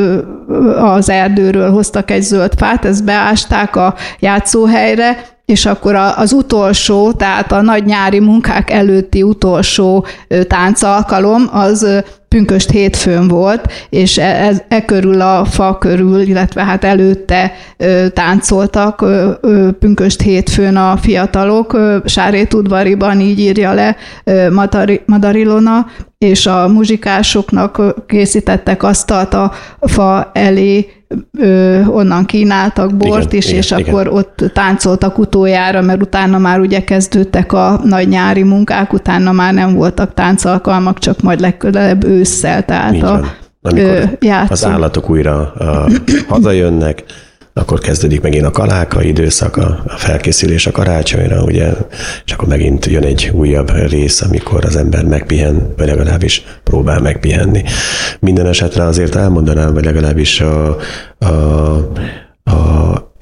[0.79, 7.53] az erdőről hoztak egy zöld fát, ezt beásták a játszóhelyre, és akkor az utolsó, tehát
[7.53, 10.07] a nagy nyári munkák előtti utolsó
[10.47, 17.53] táncalkalom, az pünköst hétfőn volt, és e, e körül a fa körül, illetve hát előtte
[17.77, 21.79] ö, táncoltak ö, ö, pünköst hétfőn a fiatalok.
[22.05, 25.87] Sárét udvariban így írja le ö, Madari, Madarilona,
[26.19, 30.98] és a muzsikásoknak készítettek asztalt a fa elé,
[31.39, 33.85] ö, onnan kínáltak bort igen, is, igen, és igen.
[33.85, 39.55] akkor ott táncoltak utoljára, mert utána már ugye kezdődtek a nagy nyári munkák, utána már
[39.55, 43.25] nem voltak táncalkalmak, csak majd legközelebb ősszel, tehát a
[43.63, 45.93] Amikor ö, az állatok újra uh,
[46.29, 47.05] hazajönnek,
[47.59, 51.73] akkor kezdődik megint a kaláka időszak, a, felkészülés a karácsonyra, ugye,
[52.25, 57.63] és akkor megint jön egy újabb rész, amikor az ember megpihen, vagy legalábbis próbál megpihenni.
[58.21, 60.77] Minden esetre azért elmondanám, vagy legalábbis a,
[61.19, 61.93] a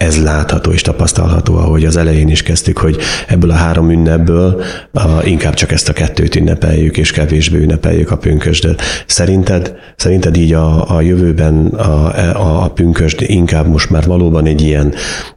[0.06, 2.96] ez látható és tapasztalható, ahogy az elején is kezdtük, hogy
[3.26, 8.16] ebből a három ünnepből a, inkább csak ezt a kettőt ünnepeljük, és kevésbé ünnepeljük a
[8.16, 8.82] pünkösdet.
[9.06, 14.60] Szerinted, szerinted így a, a jövőben a, a, a pünkösd inkább most már valóban egy
[14.60, 14.94] ilyen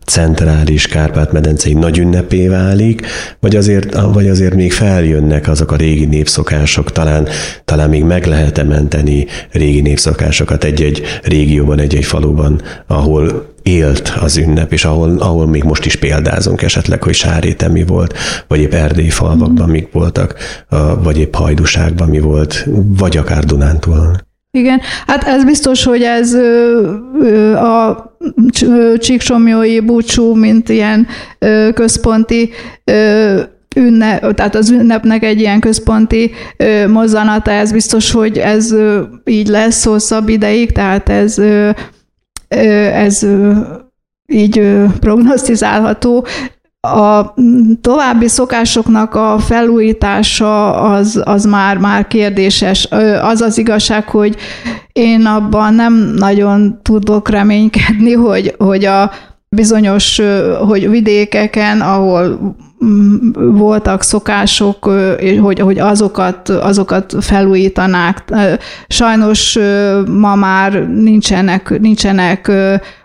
[0.09, 3.05] centrális Kárpát-medencei nagy ünnepé válik,
[3.39, 7.27] vagy azért, vagy azért még feljönnek azok a régi népszokások, talán,
[7.65, 14.73] talán még meg lehet-e menteni régi népszokásokat egy-egy régióban, egy-egy faluban, ahol élt az ünnep,
[14.73, 18.13] és ahol, ahol még most is példázunk esetleg, hogy Sáréten mi volt,
[18.47, 19.71] vagy épp Erdély falvakban mm.
[19.71, 20.35] mik voltak,
[21.03, 24.27] vagy épp Hajdúságban mi volt, vagy akár Dunántúlon.
[24.51, 26.33] Igen, hát ez biztos, hogy ez
[27.53, 28.03] a
[28.97, 31.07] csíksomjói búcsú, mint ilyen
[31.73, 32.49] központi
[33.75, 36.31] ünnep, tehát az ünnepnek egy ilyen központi
[36.87, 38.75] mozzanata, ez biztos, hogy ez
[39.25, 41.37] így lesz hosszabb ideig, tehát ez,
[42.93, 43.25] ez
[44.27, 44.61] így
[44.99, 46.25] prognosztizálható,
[46.81, 47.33] a
[47.81, 52.87] további szokásoknak a felújítása az, az már, már kérdéses.
[53.21, 54.35] Az az igazság, hogy
[54.93, 59.11] én abban nem nagyon tudok reménykedni, hogy, hogy a
[59.49, 60.21] bizonyos,
[60.67, 62.55] hogy vidékeken, ahol
[63.33, 64.83] voltak szokások,
[65.41, 68.23] hogy, hogy azokat, azokat felújítanák.
[68.87, 69.57] Sajnos
[70.07, 72.51] ma már nincsenek, nincsenek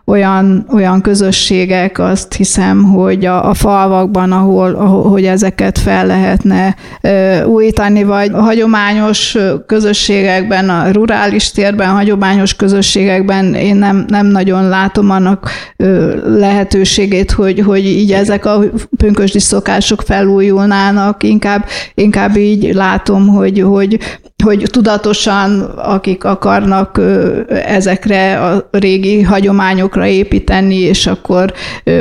[0.07, 6.77] olyan, olyan közösségek, azt hiszem, hogy a, a falvakban, ahol, ahol hogy ezeket fel lehetne
[7.01, 9.37] ö, újítani, vagy a hagyományos
[9.67, 17.31] közösségekben, a rurális térben, a hagyományos közösségekben én nem, nem nagyon látom annak ö, lehetőségét,
[17.31, 18.63] hogy, hogy így ezek a
[18.97, 23.99] pünkösdi szokások felújulnának, inkább, inkább így látom, hogy, hogy
[24.45, 27.01] hogy tudatosan, akik akarnak
[27.49, 29.23] ezekre a régi
[29.95, 31.53] hagyományokra építeni, és akkor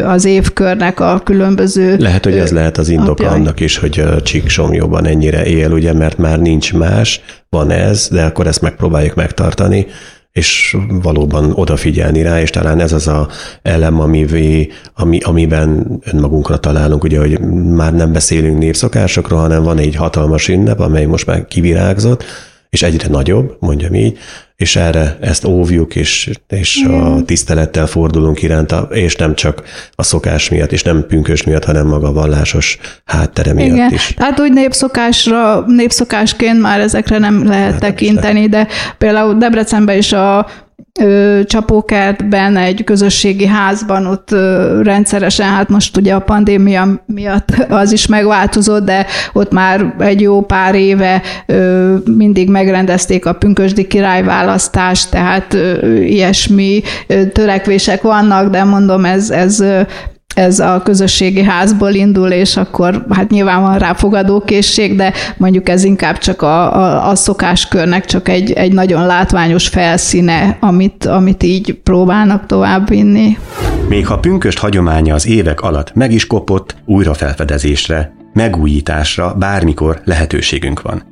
[0.06, 1.98] az évkörnek a különböző...
[1.98, 3.40] Lehet, hogy ez lehet az indok napjai.
[3.40, 8.48] annak is, hogy Csíksomjóban ennyire él, ugye, mert már nincs más, van ez, de akkor
[8.48, 9.86] ezt megpróbáljuk megtartani,
[10.32, 13.28] és valóban odafigyelni rá, és talán ez az a
[13.62, 17.40] elem, amivé, ami, amiben önmagunkra találunk, ugye, hogy
[17.76, 22.24] már nem beszélünk népszokásokról, hanem van egy hatalmas ünnep, amely most már kivirágzott,
[22.74, 24.18] és egyre nagyobb, mondjam így,
[24.56, 30.50] és erre ezt óvjuk, és, és a tisztelettel fordulunk iránta, és nem csak a szokás
[30.50, 33.94] miatt, és nem pünkös miatt, hanem maga a vallásos háttere miatt Igen.
[33.94, 34.14] is.
[34.18, 38.68] Tehát úgy népszokásra, népszokásként már ezekre nem lehet hát tekinteni, de
[38.98, 40.48] például Debrecenben is a
[41.46, 44.32] Csapókertben, egy közösségi házban ott
[44.82, 47.50] rendszeresen, hát most ugye a pandémia miatt
[47.82, 51.22] az is megváltozott, de ott már egy jó pár éve
[52.06, 55.58] mindig megrendezték a pünkösdi királyválasztást, tehát
[56.00, 56.82] ilyesmi
[57.34, 59.64] törekvések vannak, de mondom, ez, ez
[60.34, 63.96] ez a közösségi házból indul, és akkor hát nyilván van rá
[64.96, 70.58] de mondjuk ez inkább csak a, a, a szokáskörnek csak egy, egy nagyon látványos felszíne,
[70.60, 73.38] amit, amit így próbálnak továbbvinni.
[73.88, 80.82] Még ha pünköst hagyománya az évek alatt meg is kopott, újra felfedezésre, megújításra bármikor lehetőségünk
[80.82, 81.04] van.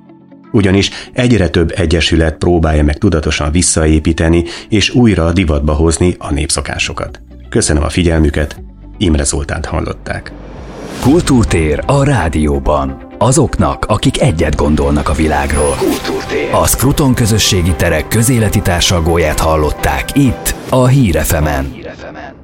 [0.52, 7.22] Ugyanis egyre több egyesület próbálja meg tudatosan visszaépíteni és újra divatba hozni a népszokásokat.
[7.50, 8.62] Köszönöm a figyelmüket,
[9.02, 10.32] Imre Zoltánt hallották.
[11.02, 13.08] Kultúrtér a rádióban.
[13.18, 15.76] Azoknak, akik egyet gondolnak a világról.
[15.78, 16.54] Kultúrtér.
[16.54, 21.72] A Skruton közösségi terek közéleti társalgóját hallották itt, a Hírefemen.
[21.74, 22.41] Hírefemen.